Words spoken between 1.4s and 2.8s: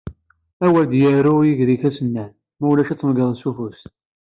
yiger-ik asennan, ma